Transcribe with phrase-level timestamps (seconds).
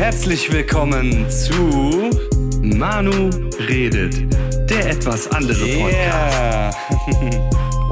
[0.00, 2.10] Herzlich willkommen zu
[2.62, 4.14] Manu redet,
[4.70, 6.78] der etwas andere Podcast.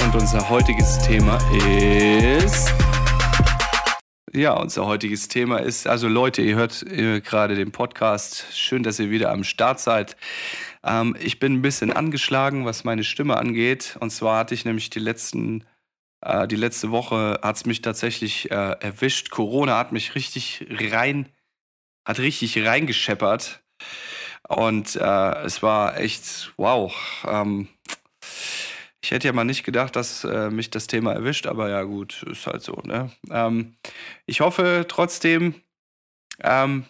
[0.03, 2.73] Und unser heutiges Thema ist.
[4.33, 8.47] Ja, unser heutiges Thema ist, also Leute, ihr hört äh, gerade den Podcast.
[8.55, 10.17] Schön, dass ihr wieder am Start seid.
[10.83, 13.99] Ähm, ich bin ein bisschen angeschlagen, was meine Stimme angeht.
[14.01, 15.67] Und zwar hatte ich nämlich die letzten
[16.23, 19.29] äh, die letzte Woche hat es mich tatsächlich äh, erwischt.
[19.29, 21.29] Corona hat mich richtig rein,
[22.09, 23.63] hat richtig reingescheppert.
[24.49, 26.95] Und äh, es war echt, wow.
[27.27, 27.69] Ähm,
[29.03, 32.23] ich hätte ja mal nicht gedacht, dass äh, mich das Thema erwischt, aber ja gut,
[32.23, 32.81] ist halt so.
[32.83, 33.13] Ne?
[33.31, 33.77] Ähm,
[34.25, 35.55] ich hoffe trotzdem,
[36.41, 36.87] ähm,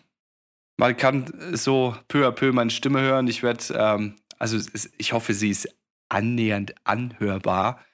[0.76, 3.26] man kann so peu à peu meine Stimme hören.
[3.26, 4.56] Ich werde, ähm, also
[4.98, 5.68] ich hoffe, sie ist
[6.08, 7.84] annähernd anhörbar.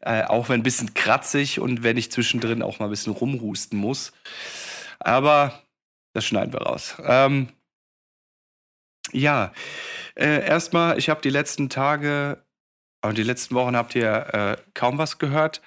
[0.00, 3.78] Äh, auch wenn ein bisschen kratzig und wenn ich zwischendrin auch mal ein bisschen rumhusten
[3.78, 4.12] muss.
[5.00, 5.62] Aber
[6.12, 6.96] das schneiden wir raus.
[7.04, 7.48] Ähm,
[9.12, 9.52] ja,
[10.14, 12.44] äh, erstmal, ich habe die letzten Tage
[13.04, 15.60] und die letzten Wochen habt ihr äh, kaum was gehört.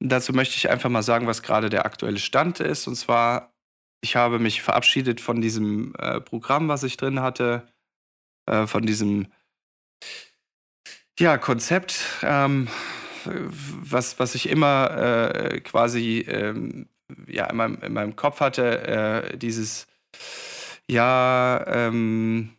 [0.00, 2.88] Dazu möchte ich einfach mal sagen, was gerade der aktuelle Stand ist.
[2.88, 3.54] Und zwar,
[4.02, 7.68] ich habe mich verabschiedet von diesem äh, Programm, was ich drin hatte,
[8.46, 9.32] äh, von diesem
[11.18, 12.00] ja, Konzept.
[12.22, 12.68] Ähm,
[13.24, 16.88] was, was ich immer äh, quasi ähm,
[17.26, 19.86] ja, in, meinem, in meinem Kopf hatte, äh, dieses,
[20.88, 22.50] ja, ähm,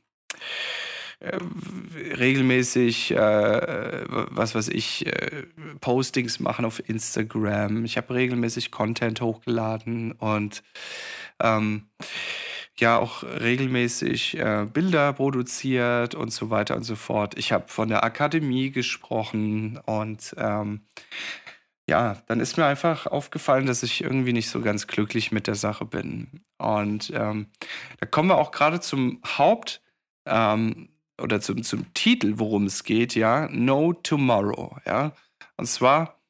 [1.20, 1.38] äh,
[2.18, 5.44] regelmäßig, äh, was weiß ich, äh,
[5.80, 7.86] Postings machen auf Instagram.
[7.86, 10.64] Ich habe regelmäßig Content hochgeladen und
[11.40, 11.88] ähm,
[12.78, 17.38] ja auch regelmäßig äh, Bilder produziert und so weiter und so fort.
[17.38, 20.82] Ich habe von der Akademie gesprochen und ähm,
[21.90, 25.56] ja, dann ist mir einfach aufgefallen, dass ich irgendwie nicht so ganz glücklich mit der
[25.56, 26.42] Sache bin.
[26.58, 27.48] Und ähm,
[28.00, 29.82] da kommen wir auch gerade zum Haupt
[30.26, 30.90] ähm,
[31.22, 35.12] oder zum, zum Titel, worum es geht, ja, No Tomorrow, ja.
[35.58, 36.24] Und zwar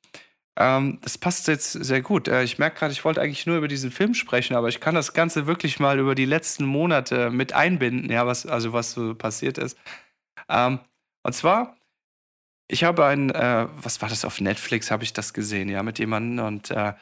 [0.55, 2.27] ähm, das passt jetzt sehr gut.
[2.27, 4.93] Äh, ich merke gerade, ich wollte eigentlich nur über diesen Film sprechen, aber ich kann
[4.95, 9.15] das Ganze wirklich mal über die letzten Monate mit einbinden, ja, was, also was so
[9.15, 9.77] passiert ist.
[10.49, 10.79] Ähm,
[11.23, 11.75] und zwar,
[12.67, 15.99] ich habe ein, äh, was war das auf Netflix, habe ich das gesehen, ja, mit
[15.99, 16.93] jemandem und äh,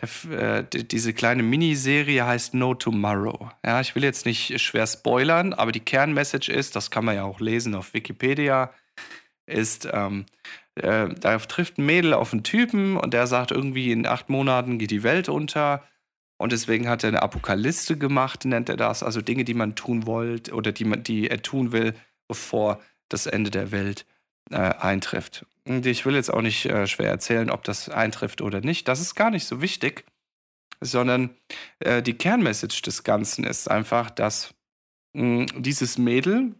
[0.00, 3.50] der, äh, diese kleine Miniserie heißt No Tomorrow.
[3.64, 7.24] Ja, ich will jetzt nicht schwer spoilern, aber die Kernmessage ist, das kann man ja
[7.24, 8.72] auch lesen auf Wikipedia,
[9.46, 10.26] ist, ähm,
[10.74, 14.78] äh, da trifft ein Mädel auf einen Typen und der sagt irgendwie, in acht Monaten
[14.78, 15.84] geht die Welt unter.
[16.36, 19.02] Und deswegen hat er eine Apokalypse gemacht, nennt er das.
[19.04, 21.94] Also Dinge, die man tun wollte oder die, man, die er tun will,
[22.26, 24.04] bevor das Ende der Welt
[24.50, 25.46] äh, eintrifft.
[25.66, 28.88] Und ich will jetzt auch nicht äh, schwer erzählen, ob das eintrifft oder nicht.
[28.88, 30.04] Das ist gar nicht so wichtig,
[30.80, 31.30] sondern
[31.78, 34.54] äh, die Kernmessage des Ganzen ist einfach, dass
[35.14, 36.54] mh, dieses Mädel,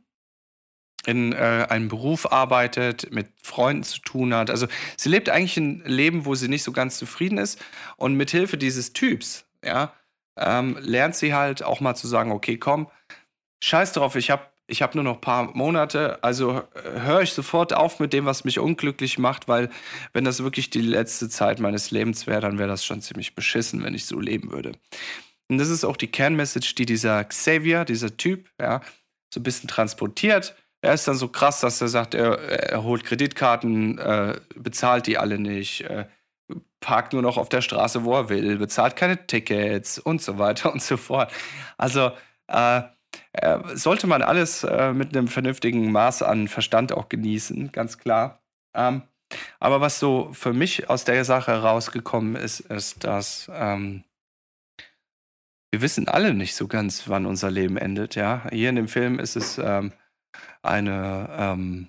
[1.06, 4.50] in äh, einem Beruf arbeitet, mit Freunden zu tun hat.
[4.50, 7.62] Also sie lebt eigentlich ein Leben, wo sie nicht so ganz zufrieden ist.
[7.97, 9.93] Und mit Hilfe dieses Typs, ja,
[10.37, 12.89] ähm, lernt sie halt auch mal zu sagen, okay, komm,
[13.62, 17.32] scheiß drauf, ich habe ich hab nur noch ein paar Monate, also äh, höre ich
[17.32, 19.70] sofort auf mit dem, was mich unglücklich macht, weil
[20.12, 23.82] wenn das wirklich die letzte Zeit meines Lebens wäre, dann wäre das schon ziemlich beschissen,
[23.84, 24.72] wenn ich so leben würde.
[25.48, 28.80] Und das ist auch die Kernmessage, die dieser Xavier, dieser Typ, ja,
[29.32, 30.54] so ein bisschen transportiert
[30.84, 35.16] er ist dann so krass, dass er sagt, er, er holt Kreditkarten, äh, bezahlt die
[35.16, 36.04] alle nicht, äh,
[36.81, 40.72] parkt nur noch auf der Straße, wo er will, bezahlt keine Tickets und so weiter
[40.75, 41.32] und so fort.
[41.78, 42.12] Also
[42.48, 42.82] äh,
[43.34, 48.43] äh sollte man alles äh, mit einem vernünftigen Maß an Verstand auch genießen, ganz klar.
[48.75, 49.03] Ähm,
[49.61, 54.05] aber was so für mich aus der Sache rausgekommen ist, ist, dass ähm,
[55.73, 58.15] wir wissen alle nicht so ganz, wann unser Leben endet.
[58.15, 59.93] Ja, hier in dem Film ist es ähm,
[60.62, 61.89] eine, ähm,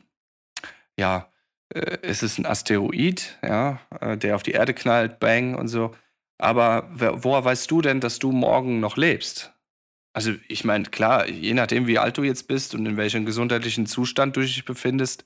[0.97, 1.29] ja,
[1.69, 5.95] äh, es ist ein Asteroid, ja, äh, der auf die Erde knallt, bang und so.
[6.37, 9.54] Aber woher weißt du denn, dass du morgen noch lebst?
[10.15, 13.85] Also, ich meine, klar, je nachdem, wie alt du jetzt bist und in welchem gesundheitlichen
[13.85, 15.25] Zustand du dich befindest,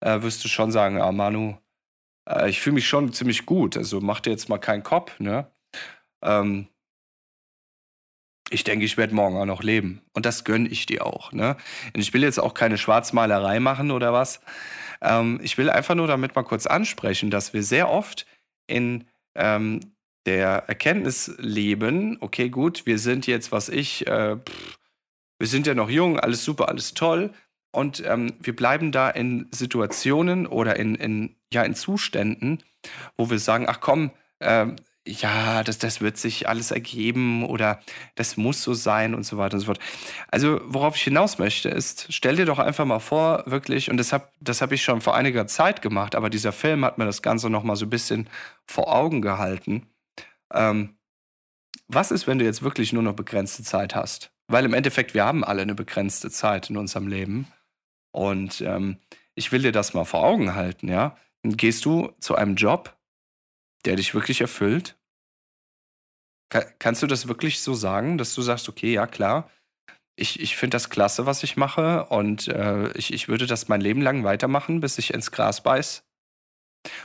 [0.00, 1.56] äh, wirst du schon sagen, ah, Manu,
[2.28, 3.74] äh, ich fühle mich schon ziemlich gut.
[3.76, 5.50] Also mach dir jetzt mal keinen Kopf, ne?
[6.22, 6.68] Ähm,
[8.50, 10.02] ich denke, ich werde morgen auch noch leben.
[10.12, 11.32] Und das gönne ich dir auch.
[11.32, 11.56] Ne?
[11.94, 14.42] Und ich will jetzt auch keine Schwarzmalerei machen oder was.
[15.00, 18.26] Ähm, ich will einfach nur damit mal kurz ansprechen, dass wir sehr oft
[18.66, 19.91] in ähm,
[20.26, 24.78] der Erkenntnis leben, okay, gut, wir sind jetzt, was ich, äh, pff,
[25.38, 27.32] wir sind ja noch jung, alles super, alles toll.
[27.72, 32.62] Und ähm, wir bleiben da in Situationen oder in, in, ja, in Zuständen,
[33.16, 34.10] wo wir sagen, ach komm,
[34.40, 34.66] äh,
[35.06, 37.80] ja, das, das wird sich alles ergeben oder
[38.14, 39.80] das muss so sein und so weiter und so fort.
[40.30, 44.12] Also, worauf ich hinaus möchte, ist, stell dir doch einfach mal vor, wirklich, und das
[44.12, 47.22] habe das hab ich schon vor einiger Zeit gemacht, aber dieser Film hat mir das
[47.22, 48.28] Ganze nochmal so ein bisschen
[48.64, 49.86] vor Augen gehalten.
[50.52, 50.96] Ähm,
[51.88, 54.32] was ist, wenn du jetzt wirklich nur noch begrenzte Zeit hast?
[54.48, 57.46] Weil im Endeffekt, wir haben alle eine begrenzte Zeit in unserem Leben.
[58.12, 58.98] Und ähm,
[59.34, 61.16] ich will dir das mal vor Augen halten, ja.
[61.42, 62.96] Gehst du zu einem Job,
[63.84, 64.96] der dich wirklich erfüllt?
[66.50, 69.50] Ka kannst du das wirklich so sagen, dass du sagst, okay, ja klar,
[70.16, 73.80] ich, ich finde das klasse, was ich mache und äh, ich, ich würde das mein
[73.80, 76.04] Leben lang weitermachen, bis ich ins Gras beiß?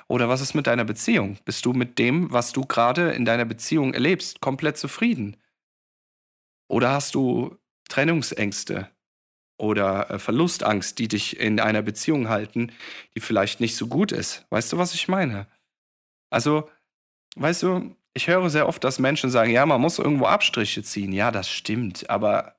[0.07, 1.37] Oder was ist mit deiner Beziehung?
[1.45, 5.37] Bist du mit dem, was du gerade in deiner Beziehung erlebst, komplett zufrieden?
[6.69, 7.57] Oder hast du
[7.89, 8.89] Trennungsängste
[9.57, 12.71] oder äh, Verlustangst, die dich in einer Beziehung halten,
[13.15, 14.45] die vielleicht nicht so gut ist?
[14.49, 15.47] Weißt du, was ich meine?
[16.29, 16.69] Also,
[17.35, 21.13] weißt du, ich höre sehr oft, dass Menschen sagen, ja, man muss irgendwo Abstriche ziehen.
[21.13, 22.09] Ja, das stimmt.
[22.09, 22.57] Aber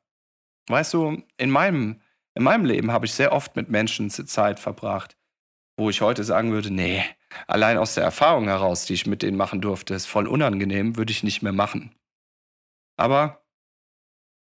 [0.69, 2.00] weißt du, in meinem,
[2.35, 5.18] in meinem Leben habe ich sehr oft mit Menschen Zeit verbracht,
[5.78, 7.04] wo ich heute sagen würde, nee,
[7.46, 11.12] allein aus der Erfahrung heraus, die ich mit denen machen durfte, ist voll unangenehm, würde
[11.12, 11.94] ich nicht mehr machen.
[12.96, 13.44] Aber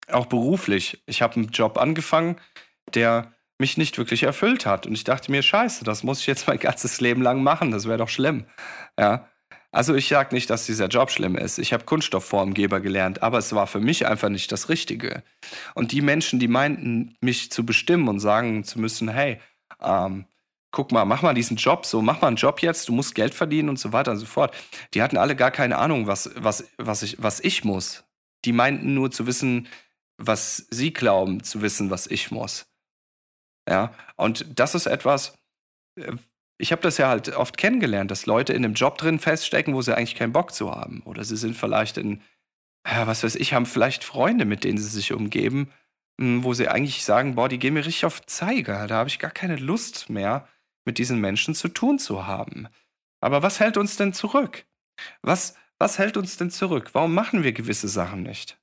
[0.09, 2.37] auch beruflich, ich habe einen Job angefangen,
[2.93, 4.87] der mich nicht wirklich erfüllt hat.
[4.87, 7.89] Und ich dachte mir, scheiße, das muss ich jetzt mein ganzes Leben lang machen, das
[7.89, 8.45] wäre doch schlimm.
[8.99, 9.29] Ja.
[9.73, 11.59] Also ich sage nicht, dass dieser Job schlimm ist.
[11.59, 15.25] Ich habe Kunststoffformgeber gelernt, aber es war für mich einfach nicht das Richtige.
[15.75, 19.41] Und die Menschen, die meinten, mich zu bestimmen und sagen zu müssen, hey,
[19.81, 20.27] ähm,
[20.75, 23.33] guck mal, mach mal diesen Job so, mach mal einen Job jetzt, du musst Geld
[23.33, 24.55] verdienen und so weiter und so fort.
[24.93, 28.05] Die hatten alle gar keine Ahnung, was, was, was, ich, was ich muss.
[28.45, 29.69] Die meinten nur zu wissen,
[30.19, 32.67] was sie glauben zu wissen, was ich muss.
[33.69, 35.39] Ja, und das ist etwas,
[35.97, 36.13] äh,
[36.59, 39.83] ich habe das ja halt oft kennengelernt, dass Leute in einem Job drin feststecken, wo
[39.83, 41.03] sie eigentlich keinen Bock zu haben.
[41.05, 42.21] Oder sie sind vielleicht in,
[42.85, 45.71] was weiß ich, haben vielleicht Freunde, mit denen sie sich umgeben,
[46.21, 48.87] hm, wo sie eigentlich sagen, boah, die gehen mir richtig auf Zeiger.
[48.87, 50.49] Da habe ich gar keine Lust mehr,
[50.85, 52.69] mit diesen Menschen zu tun zu haben.
[53.21, 54.67] Aber was hält uns denn zurück?
[55.23, 56.91] Was, was hält uns denn zurück?
[56.93, 58.59] Warum machen wir gewisse Sachen nicht?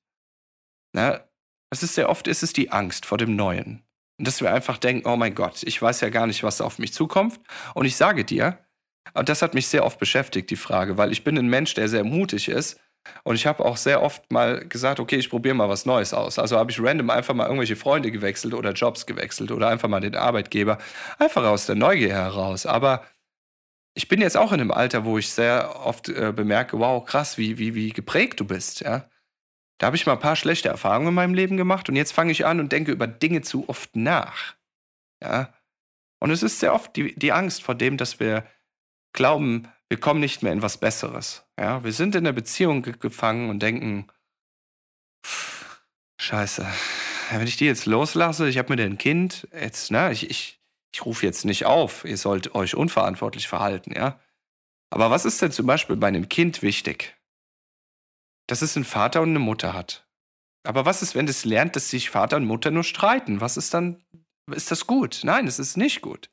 [0.94, 1.24] Na,
[1.72, 3.84] es ist sehr oft ist es die Angst vor dem Neuen.
[4.20, 6.78] Und dass wir einfach denken, oh mein Gott, ich weiß ja gar nicht, was auf
[6.78, 7.40] mich zukommt.
[7.74, 8.60] Und ich sage dir,
[9.14, 11.90] und das hat mich sehr oft beschäftigt, die Frage, weil ich bin ein Mensch, der
[11.90, 12.80] sehr mutig ist.
[13.24, 16.40] Und ich habe auch sehr oft mal gesagt, okay, ich probiere mal was Neues aus.
[16.40, 20.00] Also habe ich random einfach mal irgendwelche Freunde gewechselt oder Jobs gewechselt oder einfach mal
[20.00, 20.78] den Arbeitgeber.
[21.18, 22.66] Einfach aus der Neugier heraus.
[22.66, 23.06] Aber
[23.94, 27.38] ich bin jetzt auch in einem Alter, wo ich sehr oft äh, bemerke, wow, krass,
[27.38, 29.10] wie, wie, wie geprägt du bist, ja.
[29.78, 32.32] Da habe ich mal ein paar schlechte Erfahrungen in meinem Leben gemacht und jetzt fange
[32.32, 34.54] ich an und denke über Dinge zu oft nach.
[35.24, 35.52] Ja.
[36.20, 38.46] Und es ist sehr oft die, die Angst vor dem, dass wir
[39.12, 41.44] glauben, wir kommen nicht mehr in was Besseres.
[41.60, 41.84] Ja.
[41.84, 44.08] Wir sind in der Beziehung gefangen und denken,
[46.20, 46.66] Scheiße,
[47.32, 50.60] wenn ich die jetzt loslasse, ich habe mir ein Kind, jetzt, ne, ich, ich,
[50.94, 54.20] ich rufe jetzt nicht auf, ihr sollt euch unverantwortlich verhalten, ja.
[54.90, 57.16] Aber was ist denn zum Beispiel bei einem Kind wichtig?
[58.52, 60.06] dass es einen Vater und eine Mutter hat.
[60.64, 63.40] Aber was ist, wenn es lernt, dass sich Vater und Mutter nur streiten?
[63.40, 64.04] Was ist dann,
[64.54, 65.22] ist das gut?
[65.24, 66.30] Nein, es ist nicht gut.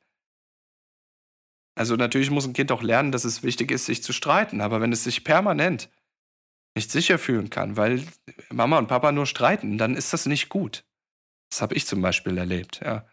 [1.79, 4.59] Also natürlich muss ein Kind auch lernen, dass es wichtig ist, sich zu streiten.
[4.59, 5.89] Aber wenn es sich permanent
[6.75, 8.05] nicht sicher fühlen kann, weil
[8.49, 10.83] Mama und Papa nur streiten, dann ist das nicht gut.
[11.49, 13.07] Das habe ich zum Beispiel erlebt, ja.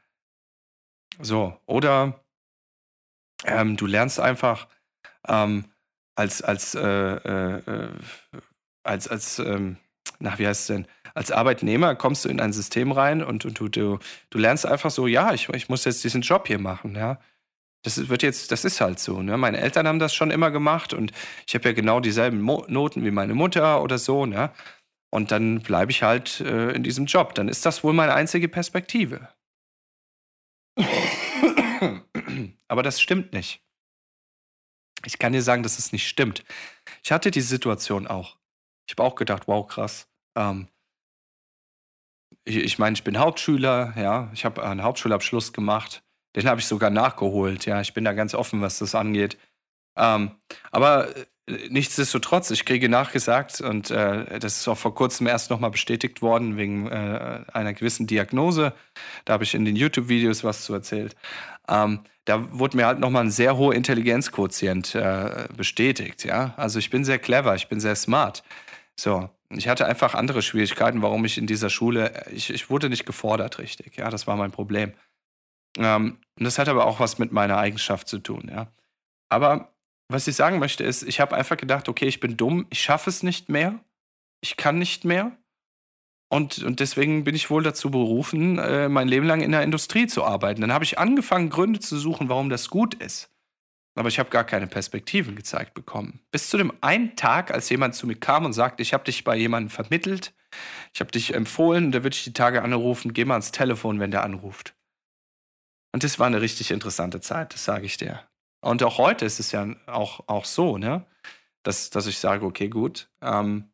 [1.20, 2.25] So, oder
[3.44, 4.66] ähm, du lernst einfach
[5.28, 5.66] ähm,
[6.16, 7.90] als, als äh, äh, äh
[8.82, 9.76] als, als ähm,
[10.18, 10.88] na, wie heißt es denn?
[11.14, 14.90] Als Arbeitnehmer kommst du in ein System rein und, und du, du, du lernst einfach
[14.90, 17.20] so, ja, ich, ich muss jetzt diesen Job hier machen, ja.
[17.87, 19.23] Das wird jetzt, das ist halt so.
[19.23, 19.37] Ne?
[19.38, 21.12] Meine Eltern haben das schon immer gemacht und
[21.47, 24.50] ich habe ja genau dieselben Mo Noten wie meine Mutter oder so, ne?
[25.11, 27.37] Und dann bleibe ich halt äh, in diesem Job.
[27.37, 29.28] Dann ist das wohl meine einzige Perspektive.
[32.66, 33.62] Aber das stimmt nicht.
[35.05, 36.45] Ich kann dir sagen, dass es nicht stimmt.
[37.05, 38.37] Ich hatte die Situation auch.
[38.88, 40.09] Ich habe auch gedacht, wow, krass.
[40.37, 40.66] Ähm,
[42.45, 46.02] ich, ich meine, ich bin Hauptschüler, ja, ich habe einen Hauptschulabschluss gemacht.
[46.37, 47.81] Den habe ich sogar nachgeholt, ja.
[47.81, 49.38] Ich bin da ganz offen, was das angeht.
[49.97, 50.33] Ähm,
[50.71, 51.25] aber äh,
[51.71, 56.57] nichtsdestotrotz, ich kriege nachgesagt, und äh, das ist auch vor kurzem erst nochmal bestätigt worden,
[56.57, 58.75] wegen äh, einer gewissen Diagnose.
[59.25, 61.16] Da habe ich in den YouTube-Videos was zu erzählt.
[61.69, 66.55] Ähm, da wurde mir halt nochmal ein sehr hoher Intelligenzquotient äh, bestätigt, ja.
[66.57, 68.43] Also ich bin sehr clever, ich bin sehr smart.
[68.97, 73.07] So, ich hatte einfach andere Schwierigkeiten, warum ich in dieser Schule, ich, ich wurde nicht
[73.07, 74.93] gefordert richtig, ja, das war mein Problem.
[75.76, 78.68] Ähm, und das hat aber auch was mit meiner Eigenschaft zu tun, ja.
[79.28, 79.73] Aber
[80.09, 83.11] was ich sagen möchte, ist, ich habe einfach gedacht, okay, ich bin dumm, ich schaffe
[83.11, 83.80] es nicht mehr,
[84.40, 85.37] ich kann nicht mehr.
[86.28, 90.06] Und, und deswegen bin ich wohl dazu berufen, äh, mein Leben lang in der Industrie
[90.06, 90.61] zu arbeiten.
[90.61, 93.30] Dann habe ich angefangen, Gründe zu suchen, warum das gut ist.
[93.97, 96.21] Aber ich habe gar keine Perspektiven gezeigt bekommen.
[96.30, 99.25] Bis zu dem einen Tag, als jemand zu mir kam und sagte, ich habe dich
[99.25, 100.35] bei jemandem vermittelt,
[100.92, 104.11] ich habe dich empfohlen, da würde ich die Tage anrufen, geh mal ans Telefon, wenn
[104.11, 104.75] der anruft.
[105.93, 108.21] Und das war eine richtig interessante Zeit, das sage ich dir.
[108.61, 111.07] Und auch heute ist es ja auch, auch so, ne?
[111.62, 113.71] dass, dass ich sage, okay, gut, ähm,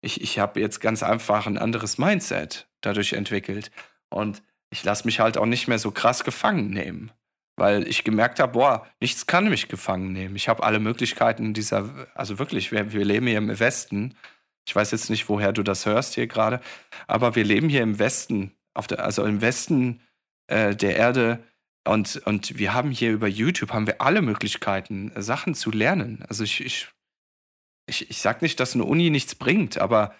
[0.00, 3.70] ich, ich habe jetzt ganz einfach ein anderes Mindset dadurch entwickelt.
[4.10, 7.12] Und ich lasse mich halt auch nicht mehr so krass gefangen nehmen
[7.56, 10.36] weil ich gemerkt habe, boah, nichts kann mich gefangen nehmen.
[10.36, 14.16] Ich habe alle Möglichkeiten dieser, also wirklich, wir, wir, leben hier im Westen.
[14.66, 16.60] Ich weiß jetzt nicht, woher du das hörst hier gerade,
[17.06, 18.52] aber wir leben hier im Westen,
[18.90, 20.00] der, also im Westen
[20.46, 21.44] äh, der Erde
[21.86, 26.24] und, und wir haben hier über YouTube haben wir alle Möglichkeiten, Sachen zu lernen.
[26.28, 26.88] Also ich, ich,
[27.86, 30.14] ich, ich sage nicht, dass eine Uni nichts bringt, aber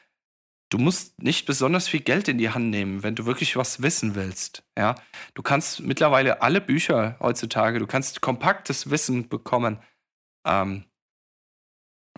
[0.69, 4.15] du musst nicht besonders viel Geld in die Hand nehmen, wenn du wirklich was wissen
[4.15, 4.63] willst.
[4.77, 4.95] Ja,
[5.33, 9.79] du kannst mittlerweile alle Bücher heutzutage, du kannst kompaktes Wissen bekommen.
[10.47, 10.85] Ähm,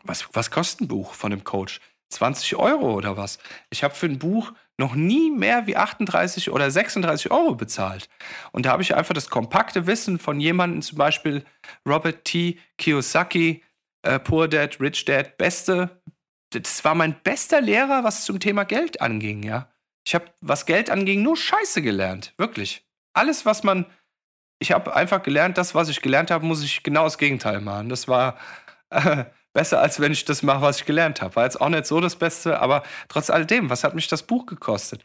[0.03, 1.81] was, was kostet ein Buch von dem Coach?
[2.11, 3.39] 20 Euro oder was?
[3.71, 8.09] Ich habe für ein Buch noch nie mehr wie 38 oder 36 Euro bezahlt.
[8.53, 11.45] Und da habe ich einfach das kompakte Wissen von jemandem, zum Beispiel
[11.87, 12.59] Robert T.
[12.79, 13.63] Kiyosaki,
[14.03, 16.03] äh, Poor Dad, Rich Dad, beste
[16.51, 19.69] das war mein bester Lehrer, was zum Thema Geld anging, ja.
[20.07, 22.33] Ich habe, was Geld anging, nur Scheiße gelernt.
[22.37, 22.87] Wirklich.
[23.13, 23.87] Alles, was man.
[24.59, 27.89] Ich habe einfach gelernt, das, was ich gelernt habe, muss ich genau das Gegenteil machen.
[27.89, 28.39] Das war
[28.91, 29.25] äh,
[29.57, 31.35] besser, als wenn ich das mache, was ich gelernt habe.
[31.35, 34.47] War jetzt auch nicht so das Beste, aber trotz alledem, was hat mich das Buch
[34.47, 35.05] gekostet?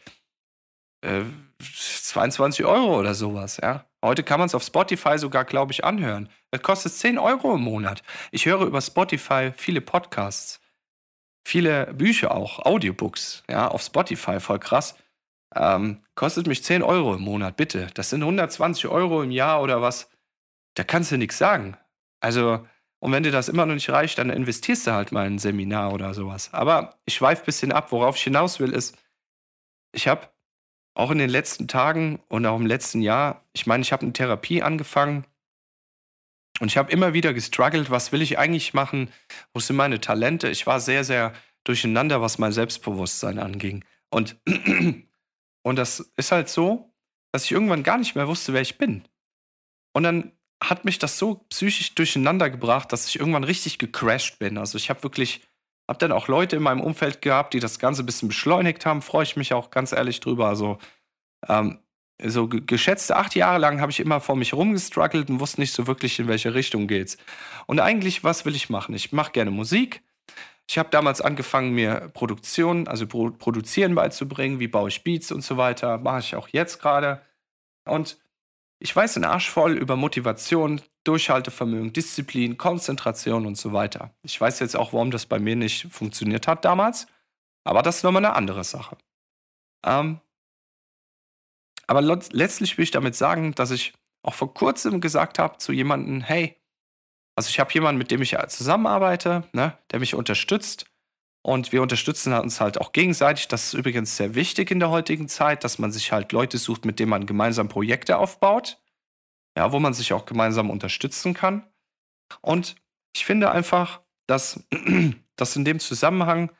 [1.03, 1.23] Äh,
[1.63, 3.85] 22 Euro oder sowas, ja.
[4.03, 6.29] Heute kann man es auf Spotify sogar, glaube ich, anhören.
[6.51, 8.03] Das kostet 10 Euro im Monat.
[8.31, 10.61] Ich höre über Spotify viele Podcasts
[11.43, 14.95] viele Bücher auch, Audiobooks, ja, auf Spotify, voll krass.
[15.53, 17.87] Ähm, kostet mich 10 Euro im Monat, bitte.
[17.93, 20.09] Das sind 120 Euro im Jahr oder was.
[20.75, 21.77] Da kannst du nichts sagen.
[22.21, 22.65] Also,
[23.01, 25.39] und wenn dir das immer noch nicht reicht, dann investierst du halt mal in ein
[25.39, 26.53] Seminar oder sowas.
[26.53, 27.91] Aber ich schweife ein bisschen ab.
[27.91, 28.95] Worauf ich hinaus will, ist,
[29.91, 30.29] ich habe
[30.93, 34.13] auch in den letzten Tagen und auch im letzten Jahr, ich meine, ich habe eine
[34.13, 35.25] Therapie angefangen
[36.59, 39.09] und ich habe immer wieder gestruggelt, was will ich eigentlich machen?
[39.51, 40.49] Wo sind meine Talente?
[40.49, 43.83] Ich war sehr, sehr durcheinander, was mein Selbstbewusstsein anging.
[44.11, 44.39] Und,
[45.63, 46.93] und das ist halt so,
[47.31, 49.07] dass ich irgendwann gar nicht mehr wusste, wer ich bin.
[49.93, 54.57] Und dann hat mich das so psychisch durcheinander gebracht, dass ich irgendwann richtig gecrashed bin.
[54.57, 55.41] Also ich habe wirklich,
[55.87, 59.01] habe dann auch Leute in meinem Umfeld gehabt, die das Ganze ein bisschen beschleunigt haben.
[59.01, 60.47] Freue ich mich auch ganz ehrlich drüber.
[60.47, 60.77] Also
[61.49, 61.79] ähm,
[62.23, 65.87] so geschätzte acht Jahre lang habe ich immer vor mich rumgestruggelt und wusste nicht so
[65.87, 67.17] wirklich, in welche Richtung geht's.
[67.65, 68.93] Und eigentlich, was will ich machen?
[68.93, 70.03] Ich mache gerne Musik.
[70.69, 75.41] Ich habe damals angefangen, mir Produktion, also Pro Produzieren beizubringen, wie baue ich Beats und
[75.41, 75.97] so weiter.
[75.97, 77.21] Mache ich auch jetzt gerade.
[77.85, 78.17] Und
[78.81, 84.13] ich weiß einen Arsch voll über Motivation, Durchhaltevermögen, Disziplin, Konzentration und so weiter.
[84.23, 87.07] Ich weiß jetzt auch, warum das bei mir nicht funktioniert hat damals.
[87.63, 88.97] Aber das ist nochmal eine andere Sache.
[89.85, 90.19] Ähm,
[91.85, 96.21] aber letztlich will ich damit sagen, dass ich auch vor kurzem gesagt habe zu jemandem,
[96.21, 96.57] hey,
[97.35, 100.85] also ich habe jemanden, mit dem ich zusammenarbeite, ne, der mich unterstützt.
[101.43, 103.47] Und wir unterstützen uns halt auch gegenseitig.
[103.47, 106.85] Das ist übrigens sehr wichtig in der heutigen Zeit, dass man sich halt Leute sucht,
[106.85, 108.79] mit denen man gemeinsam Projekte aufbaut.
[109.57, 111.67] Ja, wo man sich auch gemeinsam unterstützen kann.
[112.41, 112.75] Und
[113.13, 114.63] ich finde einfach, dass,
[115.35, 116.51] dass in dem Zusammenhang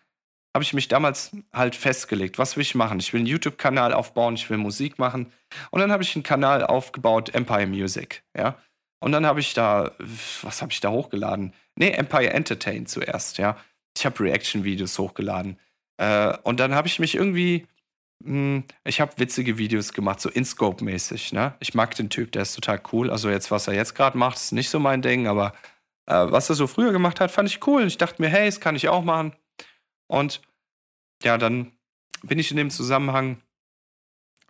[0.53, 2.99] habe ich mich damals halt festgelegt, was will ich machen?
[2.99, 5.31] Ich will einen YouTube-Kanal aufbauen, ich will Musik machen.
[5.69, 8.57] Und dann habe ich einen Kanal aufgebaut, Empire Music, ja.
[8.99, 9.93] Und dann habe ich da,
[10.41, 11.53] was habe ich da hochgeladen?
[11.75, 13.57] Nee, Empire Entertain zuerst, ja.
[13.97, 15.59] Ich habe Reaction-Videos hochgeladen.
[15.97, 17.67] Äh, und dann habe ich mich irgendwie,
[18.23, 21.55] mh, hm, ich habe witzige Videos gemacht, so InScope-mäßig, ne?
[21.59, 23.09] Ich mag den Typ, der ist total cool.
[23.09, 25.53] Also jetzt, was er jetzt gerade macht, ist nicht so mein Ding, aber
[26.05, 27.85] äh, was er so früher gemacht hat, fand ich cool.
[27.85, 29.35] Ich dachte mir, hey, das kann ich auch machen.
[30.07, 30.41] Und
[31.23, 31.71] ja, dann
[32.23, 33.41] bin ich in dem Zusammenhang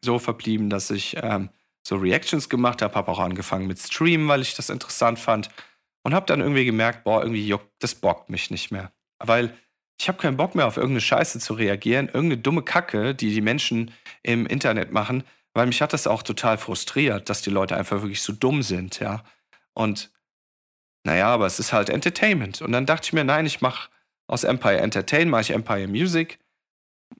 [0.02, 1.50] so verblieben, dass ich ähm,
[1.84, 5.50] so Reactions gemacht habe, habe auch angefangen mit Streamen, weil ich das interessant fand
[6.04, 8.92] und habe dann irgendwie gemerkt, boah, irgendwie juckt, das bockt mich nicht mehr,
[9.24, 9.56] weil
[10.00, 13.42] ich habe keinen Bock mehr auf irgendeine Scheiße zu reagieren, irgendeine dumme Kacke, die die
[13.42, 13.92] Menschen
[14.24, 15.24] im Internet machen,
[15.54, 19.00] weil mich hat das auch total frustriert, dass die Leute einfach wirklich so dumm sind,
[19.00, 19.24] ja.
[19.74, 20.12] Und
[21.04, 22.62] naja, aber es ist halt Entertainment.
[22.62, 23.90] Und dann dachte ich mir, nein, ich mache
[24.28, 26.40] aus Empire Entertain mache ich Empire Music.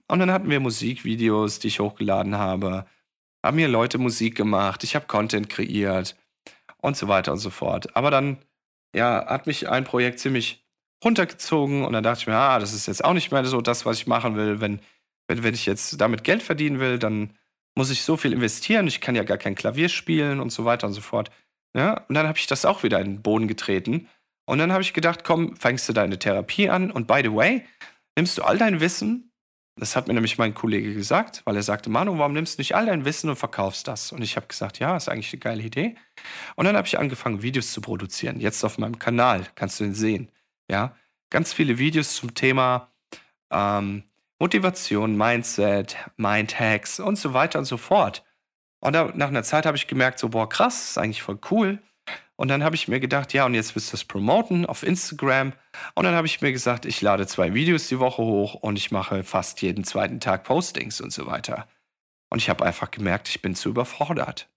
[0.08, 2.86] Und dann hatten wir Musikvideos, die ich hochgeladen habe.
[3.44, 6.16] Haben mir Leute Musik gemacht, ich habe Content kreiert
[6.78, 7.94] und so weiter und so fort.
[7.96, 8.38] Aber dann
[8.94, 10.61] ja, hat mich ein Projekt ziemlich
[11.04, 13.84] runtergezogen und dann dachte ich mir, ah, das ist jetzt auch nicht mehr so das,
[13.86, 14.60] was ich machen will.
[14.60, 14.80] Wenn,
[15.28, 17.30] wenn, wenn ich jetzt damit Geld verdienen will, dann
[17.74, 18.86] muss ich so viel investieren.
[18.86, 21.30] Ich kann ja gar kein Klavier spielen und so weiter und so fort.
[21.74, 24.08] Ja, und dann habe ich das auch wieder in den Boden getreten.
[24.44, 26.90] Und dann habe ich gedacht, komm, fängst du deine Therapie an.
[26.90, 27.64] Und by the way,
[28.16, 29.32] nimmst du all dein Wissen,
[29.76, 32.74] das hat mir nämlich mein Kollege gesagt, weil er sagte, Manu, warum nimmst du nicht
[32.74, 34.12] all dein Wissen und verkaufst das?
[34.12, 35.96] Und ich habe gesagt, ja, ist eigentlich eine geile Idee.
[36.56, 38.38] Und dann habe ich angefangen, Videos zu produzieren.
[38.38, 40.30] Jetzt auf meinem Kanal, kannst du ihn sehen.
[40.72, 40.96] Ja,
[41.28, 42.90] ganz viele Videos zum Thema
[43.50, 44.04] ähm,
[44.38, 48.24] Motivation, Mindset, Mindhacks und so weiter und so fort.
[48.80, 51.82] Und da, nach einer Zeit habe ich gemerkt, so, boah, krass, ist eigentlich voll cool.
[52.36, 55.52] Und dann habe ich mir gedacht, ja, und jetzt willst du das promoten auf Instagram.
[55.94, 58.90] Und dann habe ich mir gesagt, ich lade zwei Videos die Woche hoch und ich
[58.90, 61.68] mache fast jeden zweiten Tag Postings und so weiter.
[62.30, 64.48] Und ich habe einfach gemerkt, ich bin zu überfordert.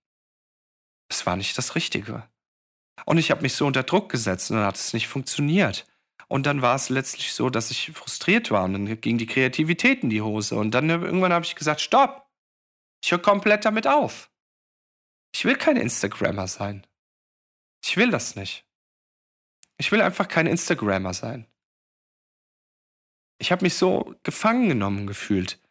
[1.09, 2.23] Es war nicht das Richtige.
[3.05, 5.85] Und ich habe mich so unter Druck gesetzt und dann hat es nicht funktioniert.
[6.27, 10.03] Und dann war es letztlich so, dass ich frustriert war und dann ging die Kreativität
[10.03, 10.55] in die Hose.
[10.55, 12.27] Und dann irgendwann habe ich gesagt, stopp,
[13.03, 14.31] ich höre komplett damit auf.
[15.33, 16.87] Ich will kein Instagrammer sein.
[17.83, 18.65] Ich will das nicht.
[19.77, 21.47] Ich will einfach kein Instagrammer sein.
[23.37, 25.61] Ich habe mich so gefangen genommen gefühlt,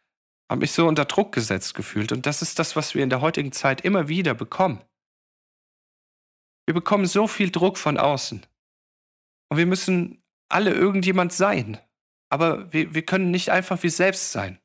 [0.49, 2.11] habe mich so unter Druck gesetzt gefühlt.
[2.11, 4.83] Und das ist das, was wir in der heutigen Zeit immer wieder bekommen.
[6.65, 8.45] Wir bekommen so viel Druck von außen.
[9.49, 11.77] Und wir müssen alle irgendjemand sein.
[12.29, 14.59] Aber wir, wir können nicht einfach wir selbst sein.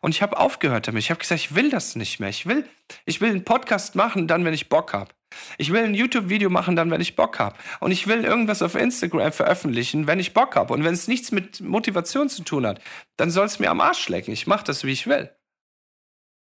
[0.00, 1.02] Und ich habe aufgehört damit.
[1.02, 2.28] Ich habe gesagt, ich will das nicht mehr.
[2.28, 2.64] Ich will,
[3.04, 5.12] ich will einen Podcast machen, dann, wenn ich Bock habe.
[5.58, 7.56] Ich will ein YouTube-Video machen, dann, wenn ich Bock habe.
[7.80, 10.72] Und ich will irgendwas auf Instagram veröffentlichen, wenn ich Bock habe.
[10.72, 12.80] Und wenn es nichts mit Motivation zu tun hat,
[13.16, 14.32] dann soll es mir am Arsch lecken.
[14.32, 15.30] Ich mache das, wie ich will.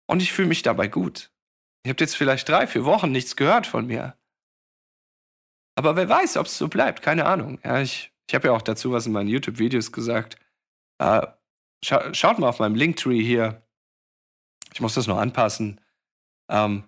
[0.07, 1.31] Und ich fühle mich dabei gut.
[1.85, 4.17] Ihr habt jetzt vielleicht drei, vier Wochen nichts gehört von mir.
[5.75, 7.59] Aber wer weiß, ob es so bleibt, keine Ahnung.
[7.63, 10.37] Ja, ich ich habe ja auch dazu was in meinen YouTube-Videos gesagt.
[10.99, 11.27] Äh,
[11.83, 13.63] scha schaut mal auf meinem Linktree hier.
[14.73, 15.79] Ich muss das noch anpassen.
[16.49, 16.85] Ähm,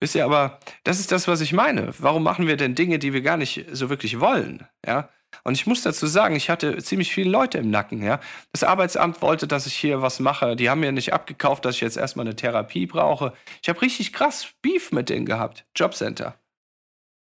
[0.00, 1.92] wisst ihr aber, das ist das, was ich meine.
[1.98, 4.66] Warum machen wir denn Dinge, die wir gar nicht so wirklich wollen?
[4.86, 5.10] Ja.
[5.44, 8.18] Und ich muss dazu sagen, ich hatte ziemlich viele Leute im Nacken, ja.
[8.52, 10.56] Das Arbeitsamt wollte, dass ich hier was mache.
[10.56, 13.34] Die haben mir nicht abgekauft, dass ich jetzt erstmal eine Therapie brauche.
[13.62, 15.66] Ich habe richtig krass Beef mit denen gehabt.
[15.76, 16.40] Jobcenter.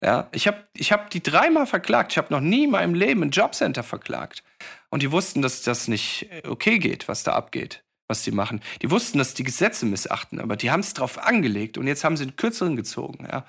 [0.04, 2.12] Ja, ich habe ich hab die dreimal verklagt.
[2.12, 4.44] Ich habe noch nie in meinem Leben ein Jobcenter verklagt.
[4.90, 8.60] Und die wussten, dass das nicht okay geht, was da abgeht, was die machen.
[8.82, 12.18] Die wussten, dass die Gesetze missachten, aber die haben es drauf angelegt und jetzt haben
[12.18, 13.26] sie einen Kürzeren gezogen.
[13.30, 13.46] Ja.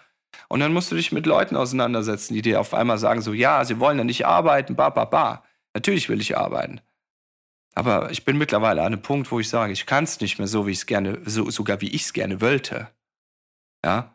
[0.47, 3.65] Und dann musst du dich mit Leuten auseinandersetzen, die dir auf einmal sagen, so, ja,
[3.65, 5.43] sie wollen ja nicht arbeiten, ba, ba, ba.
[5.73, 6.79] Natürlich will ich arbeiten.
[7.73, 10.47] Aber ich bin mittlerweile an einem Punkt, wo ich sage, ich kann es nicht mehr
[10.47, 12.87] so, wie ich es gerne, so, sogar wie ich es gerne wollte.
[13.83, 14.14] Ja,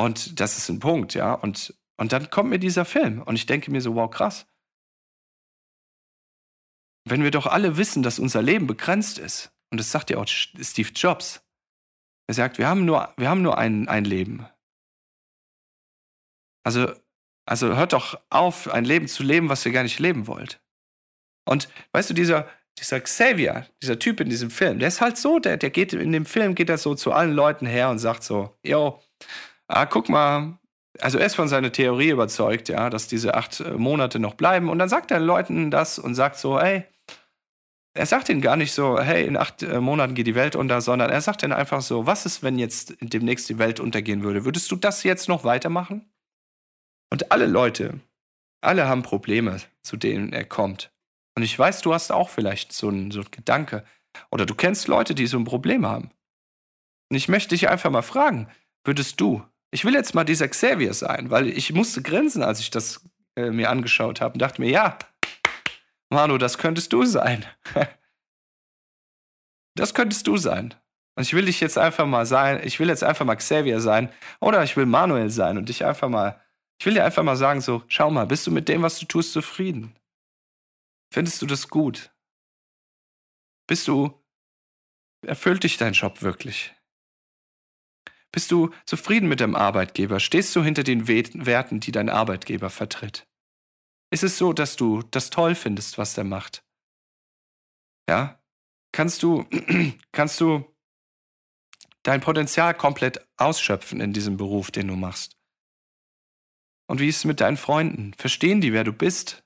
[0.00, 1.34] und das ist ein Punkt, ja.
[1.34, 4.46] Und, und dann kommt mir dieser Film und ich denke mir so, wow, krass.
[7.04, 10.26] Wenn wir doch alle wissen, dass unser Leben begrenzt ist, und das sagt ja auch
[10.26, 11.44] Steve Jobs,
[12.26, 14.46] er sagt, wir haben nur, wir haben nur ein, ein Leben.
[16.64, 16.94] Also,
[17.46, 20.62] also hört doch auf, ein Leben zu leben, was ihr gar nicht leben wollt.
[21.46, 25.40] Und weißt du, dieser, dieser Xavier, dieser Typ in diesem Film, der ist halt so,
[25.40, 28.22] der, der geht in dem Film, geht er so zu allen Leuten her und sagt
[28.22, 29.02] so, yo,
[29.70, 30.58] ah, guck mal,
[30.98, 34.68] also er ist von seiner Theorie überzeugt, ja, dass diese acht äh, Monate noch bleiben.
[34.68, 36.84] Und dann sagt er Leuten das und sagt so, hey,
[37.92, 40.80] er sagt ihnen gar nicht so, hey, in acht äh, Monaten geht die Welt unter,
[40.80, 44.44] sondern er sagt ihnen einfach so, was ist, wenn jetzt demnächst die Welt untergehen würde?
[44.44, 46.10] Würdest du das jetzt noch weitermachen?
[47.12, 48.00] Und alle Leute,
[48.60, 50.92] alle haben Probleme, zu denen er kommt.
[51.36, 53.84] Und ich weiß, du hast auch vielleicht so einen, so einen Gedanke.
[54.30, 56.10] Oder du kennst Leute, die so ein Problem haben.
[57.10, 58.48] Und ich möchte dich einfach mal fragen,
[58.84, 62.70] würdest du ich will jetzt mal dieser Xavier sein, weil ich musste grinsen, als ich
[62.70, 64.98] das äh, mir angeschaut habe und dachte mir, ja,
[66.10, 67.46] Manu, das könntest du sein.
[69.76, 70.74] das könntest du sein.
[71.16, 74.12] Und ich will dich jetzt einfach mal sein, ich will jetzt einfach mal Xavier sein
[74.40, 76.40] oder ich will Manuel sein und dich einfach mal,
[76.78, 79.06] ich will dir einfach mal sagen, so, schau mal, bist du mit dem, was du
[79.06, 79.94] tust, zufrieden?
[81.12, 82.10] Findest du das gut?
[83.68, 84.20] Bist du,
[85.26, 86.74] erfüllt dich dein Job wirklich?
[88.32, 90.20] Bist du zufrieden mit deinem Arbeitgeber?
[90.20, 93.26] Stehst du hinter den Werten, die dein Arbeitgeber vertritt?
[94.12, 96.64] Ist es so, dass du das toll findest, was der macht?
[98.08, 98.40] Ja?
[98.92, 99.46] Kannst du,
[100.12, 100.64] kannst du
[102.02, 105.36] dein Potenzial komplett ausschöpfen in diesem Beruf, den du machst?
[106.88, 108.14] Und wie ist es mit deinen Freunden?
[108.14, 109.44] Verstehen die, wer du bist?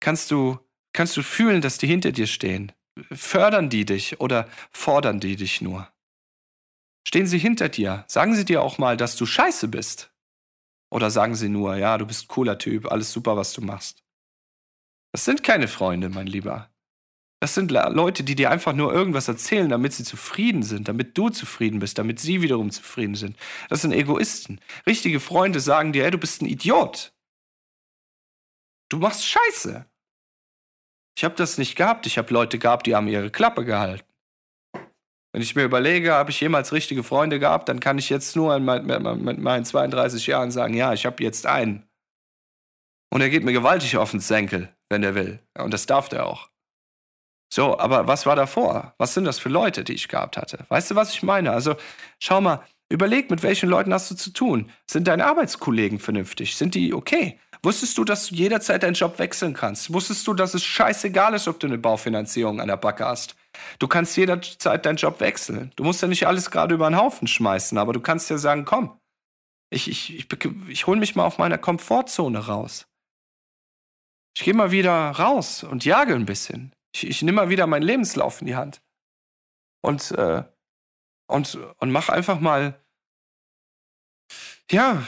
[0.00, 0.58] Kannst du,
[0.92, 2.72] kannst du fühlen, dass die hinter dir stehen?
[3.10, 5.90] Fördern die dich oder fordern die dich nur?
[7.06, 8.04] Stehen sie hinter dir?
[8.08, 10.12] Sagen sie dir auch mal, dass du scheiße bist?
[10.90, 14.02] Oder sagen sie nur, ja, du bist cooler Typ, alles super, was du machst?
[15.12, 16.68] Das sind keine Freunde, mein Lieber.
[17.40, 21.28] Das sind Leute, die dir einfach nur irgendwas erzählen, damit sie zufrieden sind, damit du
[21.28, 23.36] zufrieden bist, damit sie wiederum zufrieden sind.
[23.68, 24.60] Das sind Egoisten.
[24.86, 27.14] Richtige Freunde sagen dir, ey, du bist ein Idiot.
[28.88, 29.86] Du machst Scheiße.
[31.16, 32.06] Ich habe das nicht gehabt.
[32.06, 34.05] Ich habe Leute gehabt, die haben ihre Klappe gehalten.
[35.36, 38.58] Wenn ich mir überlege, habe ich jemals richtige Freunde gehabt, dann kann ich jetzt nur
[38.58, 41.86] mit meinen 32 Jahren sagen, ja, ich habe jetzt einen.
[43.12, 45.40] Und er geht mir gewaltig auf den Senkel, wenn er will.
[45.58, 46.48] Und das darf er auch.
[47.52, 48.94] So, aber was war davor?
[48.96, 50.64] Was sind das für Leute, die ich gehabt hatte?
[50.70, 51.52] Weißt du, was ich meine?
[51.52, 51.76] Also,
[52.18, 54.70] schau mal, überleg, mit welchen Leuten hast du zu tun?
[54.86, 56.56] Sind deine Arbeitskollegen vernünftig?
[56.56, 57.38] Sind die okay?
[57.62, 59.92] Wusstest du, dass du jederzeit deinen Job wechseln kannst?
[59.92, 63.36] Wusstest du, dass es scheißegal ist, ob du eine Baufinanzierung an der Backe hast?
[63.78, 65.72] Du kannst jederzeit deinen Job wechseln.
[65.76, 68.64] Du musst ja nicht alles gerade über den Haufen schmeißen, aber du kannst ja sagen,
[68.64, 68.98] komm,
[69.70, 70.28] ich, ich, ich,
[70.68, 72.86] ich hole mich mal auf meiner Komfortzone raus.
[74.36, 76.74] Ich gehe mal wieder raus und jage ein bisschen.
[76.94, 78.82] Ich, ich nehme mal wieder meinen Lebenslauf in die Hand.
[79.82, 80.44] Und, äh,
[81.28, 82.80] und, und mach einfach mal,
[84.70, 85.04] ja,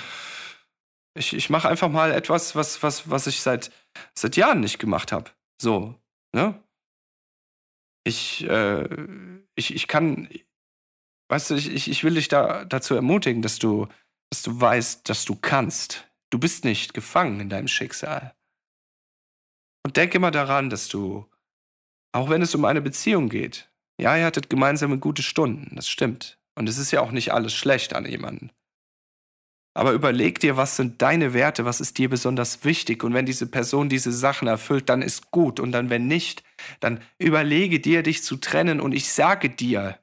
[1.15, 3.73] ich, ich mache einfach mal etwas, was, was, was ich seit,
[4.15, 5.31] seit Jahren nicht gemacht habe.
[5.61, 5.95] So,
[6.33, 6.63] ne?
[8.05, 8.89] Ich, äh,
[9.55, 10.29] ich, ich kann,
[11.29, 13.87] weißt du, ich, ich will dich da dazu ermutigen, dass du,
[14.31, 16.09] dass du weißt, dass du kannst.
[16.31, 18.35] Du bist nicht gefangen in deinem Schicksal.
[19.85, 21.27] Und denk immer daran, dass du,
[22.13, 26.39] auch wenn es um eine Beziehung geht, ja, ihr hattet gemeinsame gute Stunden, das stimmt.
[26.55, 28.51] Und es ist ja auch nicht alles schlecht an jemanden.
[29.79, 33.05] Aber überleg dir, was sind deine Werte, was ist dir besonders wichtig.
[33.05, 35.61] Und wenn diese Person diese Sachen erfüllt, dann ist gut.
[35.61, 36.43] Und dann, wenn nicht,
[36.81, 38.81] dann überlege dir, dich zu trennen.
[38.81, 40.01] Und ich sage dir,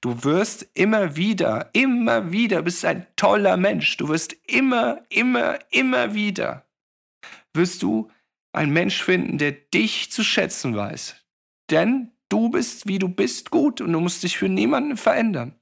[0.00, 3.96] du wirst immer wieder, immer wieder, bist ein toller Mensch.
[3.96, 6.66] Du wirst immer, immer, immer wieder,
[7.54, 8.10] wirst du
[8.52, 11.14] ein Mensch finden, der dich zu schätzen weiß.
[11.70, 15.54] Denn du bist, wie du bist, gut und du musst dich für niemanden verändern.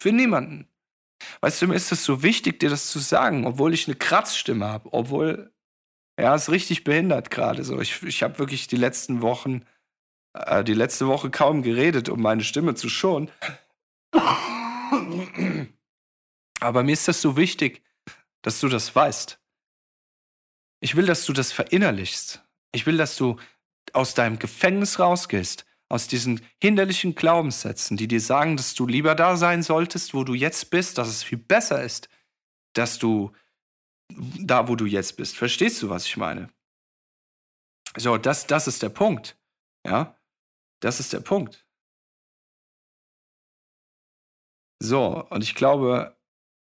[0.00, 0.68] Für niemanden.
[1.40, 4.66] Weißt du, mir ist es so wichtig, dir das zu sagen, obwohl ich eine Kratzstimme
[4.66, 5.52] habe, obwohl,
[6.18, 7.80] ja, ist richtig behindert gerade so.
[7.80, 9.64] Ich, ich habe wirklich die letzten Wochen,
[10.34, 13.30] äh, die letzte Woche kaum geredet, um meine Stimme zu schonen.
[16.60, 17.82] Aber mir ist das so wichtig,
[18.42, 19.38] dass du das weißt.
[20.80, 22.42] Ich will, dass du das verinnerlichst.
[22.72, 23.38] Ich will, dass du
[23.92, 29.36] aus deinem Gefängnis rausgehst aus diesen hinderlichen Glaubenssätzen, die dir sagen, dass du lieber da
[29.36, 32.08] sein solltest, wo du jetzt bist, dass es viel besser ist,
[32.74, 33.32] dass du
[34.08, 35.36] da, wo du jetzt bist.
[35.36, 36.50] Verstehst du, was ich meine?
[37.96, 39.38] So, das, das ist der Punkt.
[39.86, 40.16] Ja,
[40.80, 41.66] das ist der Punkt.
[44.82, 46.16] So, und ich glaube,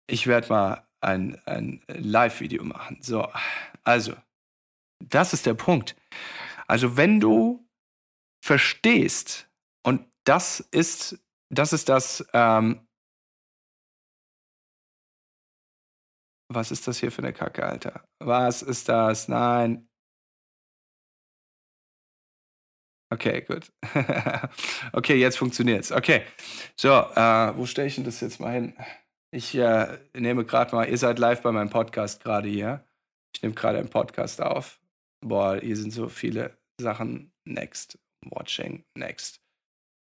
[0.09, 2.99] ich werde mal ein, ein Live-Video machen.
[3.03, 3.29] So,
[3.85, 4.15] also,
[4.99, 5.97] das ist der Punkt.
[6.67, 7.70] Also, wenn du
[8.43, 9.51] verstehst,
[9.83, 11.19] und das ist,
[11.51, 12.87] das ist das, ähm,
[16.53, 18.05] was ist das hier für eine Kacke, Alter?
[18.19, 19.29] Was ist das?
[19.29, 19.89] Nein.
[23.13, 23.73] Okay, gut.
[24.93, 25.91] okay, jetzt funktioniert's.
[25.91, 26.23] Okay,
[26.77, 28.77] so, äh, wo stelle ich denn das jetzt mal hin?
[29.33, 32.85] Ich äh, nehme gerade mal, ihr seid live bei meinem Podcast gerade hier.
[33.35, 34.81] Ich nehme gerade einen Podcast auf.
[35.25, 37.33] Boah, hier sind so viele Sachen.
[37.45, 37.99] Next.
[38.27, 38.85] Watching.
[38.97, 39.41] Next.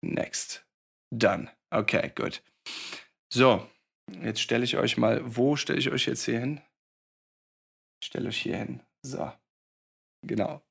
[0.04, 0.66] Next.
[1.12, 1.50] Done.
[1.72, 2.44] Okay, gut.
[3.32, 3.68] So,
[4.22, 6.62] jetzt stelle ich euch mal, wo stelle ich euch jetzt hier hin?
[8.02, 8.84] Ich stelle euch hier hin.
[9.06, 9.32] So.
[10.26, 10.62] Genau.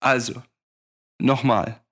[0.00, 0.42] Also,
[1.20, 1.84] nochmal.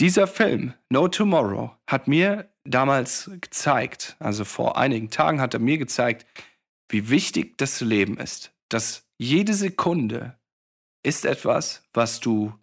[0.00, 5.78] Dieser Film, No Tomorrow, hat mir damals gezeigt, also vor einigen Tagen hat er mir
[5.78, 6.26] gezeigt,
[6.88, 8.52] wie wichtig das Leben ist.
[8.68, 10.38] Dass jede Sekunde
[11.04, 12.56] ist etwas, was du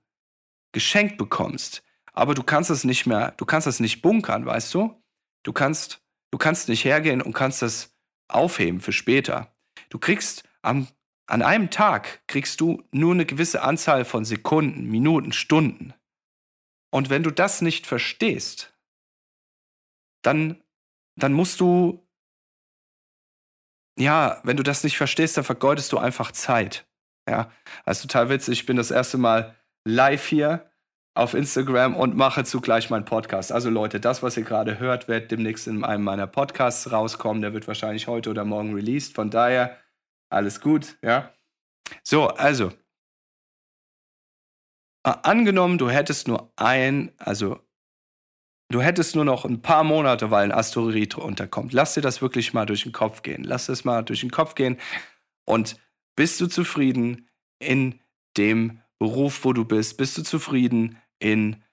[0.75, 1.83] geschenkt bekommst.
[2.11, 5.01] Aber du kannst es nicht mehr, du kannst es nicht bunkern, weißt du?
[5.43, 7.95] Du kannst, du kannst nicht hergehen und kannst das
[8.27, 9.55] aufheben für später.
[9.89, 10.87] Du kriegst am,
[11.27, 15.93] an einem Tag kriegst du nur eine gewisse Anzahl von Sekunden, Minuten, Stunden.
[16.91, 18.73] Und wenn du das nicht verstehst,
[20.23, 20.61] dann,
[21.15, 22.05] dann musst du,
[23.97, 26.85] ja, wenn du das nicht verstehst, dann vergeudest du einfach Zeit.
[27.29, 27.49] Ja,
[27.85, 28.59] also total witzig.
[28.59, 29.55] Ich bin das erste Mal
[29.85, 30.69] live hier
[31.13, 33.51] auf Instagram und mache zugleich meinen Podcast.
[33.51, 37.41] Also Leute, das, was ihr gerade hört, wird demnächst in einem meiner Podcasts rauskommen.
[37.41, 39.15] Der wird wahrscheinlich heute oder morgen released.
[39.15, 39.77] Von daher
[40.29, 41.31] alles gut, ja.
[42.03, 42.73] So, also
[45.05, 47.59] angenommen, du hättest nur ein, also
[48.69, 51.73] du hättest nur noch ein paar Monate, weil ein Asteroid runterkommt.
[51.73, 53.43] Lass dir das wirklich mal durch den Kopf gehen.
[53.43, 54.77] Lass es mal durch den Kopf gehen.
[55.45, 55.77] Und
[56.15, 57.99] bist du zufrieden in
[58.37, 59.97] dem Beruf, wo du bist?
[59.97, 61.63] Bist du zufrieden in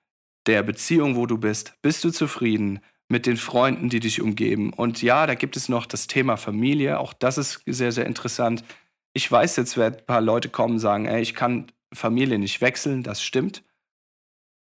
[0.46, 1.74] der Beziehung, wo du bist?
[1.82, 4.72] Bist du zufrieden mit den Freunden, die dich umgeben?
[4.72, 6.98] Und ja, da gibt es noch das Thema Familie.
[6.98, 8.64] Auch das ist sehr, sehr interessant.
[9.12, 12.61] Ich weiß, jetzt werden ein paar Leute kommen und sagen, ey, ich kann Familie nicht
[12.61, 13.02] wechseln.
[13.02, 13.62] Das stimmt.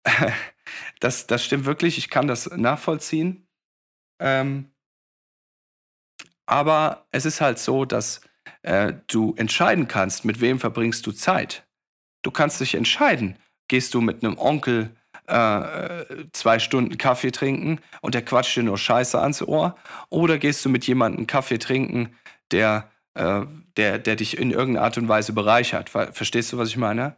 [1.00, 1.98] das, das stimmt wirklich.
[1.98, 3.46] Ich kann das nachvollziehen.
[4.20, 4.70] Ähm,
[6.46, 8.20] aber es ist halt so, dass
[8.62, 11.66] äh, du entscheiden kannst, mit wem verbringst du Zeit.
[12.22, 13.36] Du kannst dich entscheiden,
[13.68, 14.94] gehst du mit einem Onkel
[15.26, 19.76] äh, zwei Stunden Kaffee trinken und der quatscht dir nur Scheiße ans Ohr,
[20.08, 22.16] oder gehst du mit jemandem Kaffee trinken,
[22.50, 23.42] der, äh,
[23.76, 25.90] der, der dich in irgendeiner Art und Weise bereichert.
[25.90, 27.16] Verstehst du, was ich meine?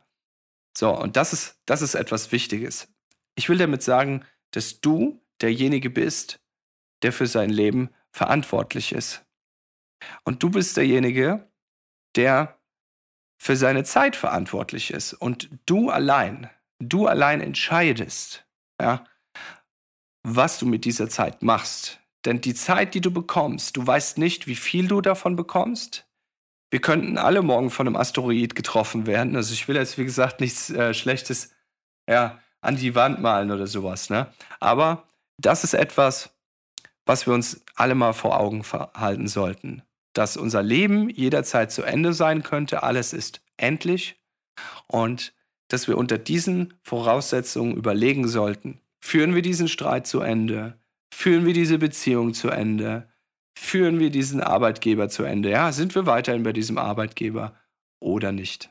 [0.77, 2.89] So, und das ist, das ist etwas Wichtiges.
[3.37, 6.41] Ich will damit sagen, dass du derjenige bist,
[7.03, 9.25] der für sein Leben verantwortlich ist.
[10.25, 11.49] Und du bist derjenige,
[12.17, 12.59] der
[13.45, 15.13] für seine Zeit verantwortlich ist.
[15.13, 18.47] Und du allein, du allein entscheidest,
[18.81, 19.05] ja,
[20.23, 22.01] was du mit dieser Zeit machst.
[22.25, 26.07] Denn die Zeit, die du bekommst, du weißt nicht, wie viel du davon bekommst.
[26.71, 29.37] Wir könnten alle morgen von einem Asteroid getroffen werden.
[29.37, 31.53] Also ich will jetzt, wie gesagt, nichts äh, Schlechtes
[32.09, 34.09] ja, an die Wand malen oder sowas.
[34.09, 34.33] Ne?
[34.59, 36.35] Aber das ist etwas,
[37.05, 38.63] was wir uns alle mal vor Augen
[38.95, 39.83] halten sollten
[40.15, 42.83] dass unser Leben jederzeit zu Ende sein könnte.
[42.83, 44.21] Alles ist endlich.
[44.87, 45.35] Und
[45.69, 50.79] dass wir unter diesen Voraussetzungen überlegen sollten, führen wir diesen Streit zu Ende?
[51.13, 53.09] Führen wir diese Beziehung zu Ende?
[53.57, 55.51] Führen wir diesen Arbeitgeber zu Ende?
[55.51, 57.55] Ja, sind wir weiterhin bei diesem Arbeitgeber
[58.01, 58.71] oder nicht?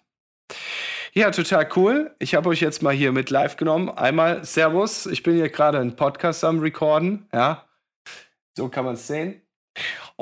[1.13, 2.15] Ja, total cool.
[2.19, 3.89] Ich habe euch jetzt mal hier mit live genommen.
[3.89, 5.06] Einmal Servus.
[5.06, 7.27] Ich bin hier gerade einen Podcast am Recorden.
[7.32, 7.67] Ja,
[8.58, 9.41] so kann man es sehen.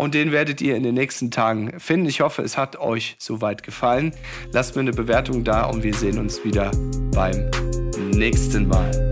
[0.02, 2.08] Und den werdet ihr in den nächsten Tagen finden.
[2.08, 4.16] Ich hoffe, es hat euch soweit gefallen.
[4.52, 6.72] Lasst mir eine Bewertung da und wir sehen uns wieder
[7.12, 7.52] beim
[8.12, 9.12] nächsten Mal.